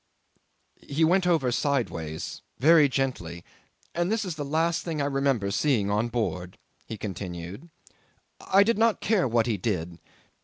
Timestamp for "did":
8.63-8.79, 9.57-9.99